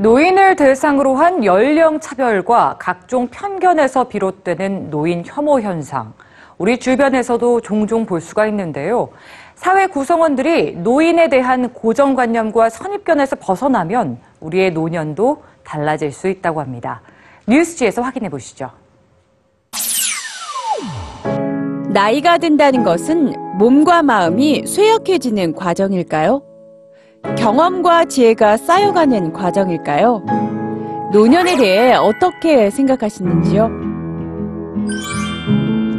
[0.00, 6.14] 노인을 대상으로 한 연령 차별과 각종 편견에서 비롯되는 노인 혐오 현상.
[6.56, 9.10] 우리 주변에서도 종종 볼 수가 있는데요.
[9.56, 17.02] 사회 구성원들이 노인에 대한 고정관념과 선입견에서 벗어나면 우리의 노년도 달라질 수 있다고 합니다.
[17.46, 18.70] 뉴스지에서 확인해 보시죠.
[21.90, 26.49] 나이가 든다는 것은 몸과 마음이 쇠약해지는 과정일까요?
[27.22, 30.24] 경험과 지혜가 쌓여가는 과정일까요?
[31.12, 33.68] 노년에 대해 어떻게 생각하시는지요?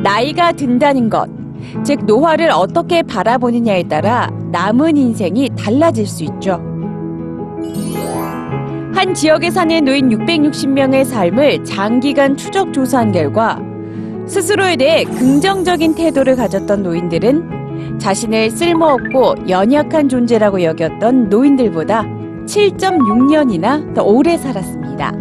[0.03, 1.30] 나이가 든다는 것,
[1.84, 6.53] 즉 노화를 어떻게 바라보느냐에 따라 남은 인생이 달라질 수 있죠.
[8.94, 13.59] 한 지역에 사는 노인 660명의 삶을 장기간 추적 조사한 결과
[14.27, 17.60] 스스로에 대해 긍정적인 태도를 가졌던 노인들은
[17.99, 22.03] 자신을 쓸모없고 연약한 존재라고 여겼던 노인들보다
[22.45, 25.11] 7.6년이나 더 오래 살았습니다.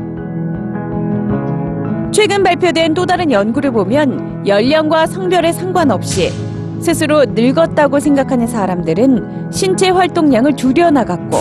[2.12, 6.30] 최근 발표된 또 다른 연구를 보면 연령과 성별에 상관없이
[6.80, 11.36] 스스로 늙었다고 생각하는 사람들은 신체 활동량을 줄여나갔고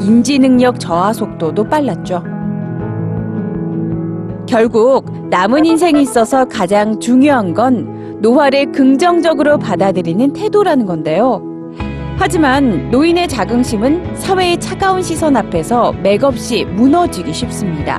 [0.00, 2.24] 인지 능력 저하 속도도 빨랐죠.
[4.48, 11.42] 결국 남은 인생이 있어서 가장 중요한 건 노화를 긍정적으로 받아들이는 태도라는 건데요.
[12.18, 17.98] 하지만 노인의 자긍심은 사회의 차가운 시선 앞에서 맥없이 무너지기 쉽습니다.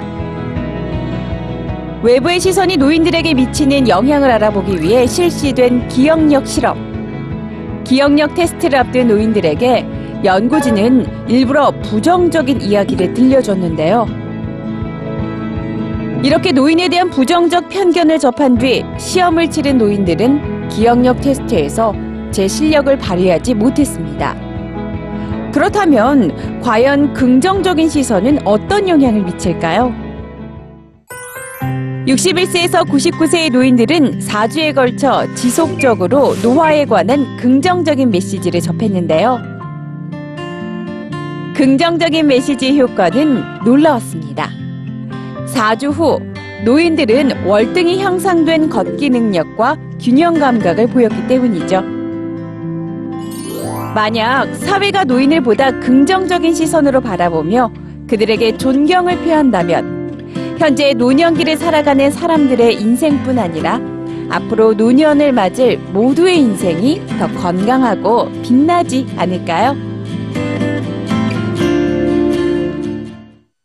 [2.03, 7.83] 외부의 시선이 노인들에게 미치는 영향을 알아보기 위해 실시된 기억력 실험.
[7.83, 9.85] 기억력 테스트를 앞둔 노인들에게
[10.23, 14.20] 연구진은 일부러 부정적인 이야기를 들려줬는데요.
[16.23, 21.95] 이렇게 노인에 대한 부정적 편견을 접한 뒤 시험을 치른 노인들은 기억력 테스트에서
[22.29, 24.35] 제 실력을 발휘하지 못했습니다.
[25.51, 29.93] 그렇다면 과연 긍정적인 시선은 어떤 영향을 미칠까요?
[32.05, 39.39] 61세에서 99세의 노인들은 4주에 걸쳐 지속적으로 노화에 관한 긍정적인 메시지를 접했는데요.
[41.55, 44.60] 긍정적인 메시지의 효과는 놀라웠습니다.
[45.53, 46.19] 4주 후
[46.65, 51.81] 노인들은 월등히 향상된 걷기 능력과 균형 감각을 보였기 때문이죠.
[53.93, 57.71] 만약 사회가 노인을 보다 긍정적인 시선으로 바라보며
[58.07, 63.81] 그들에게 존경을 표한다면 현재 노년기를 살아가는 사람들의 인생뿐 아니라
[64.29, 69.90] 앞으로 노년을 맞을 모두의 인생이 더 건강하고 빛나지 않을까요?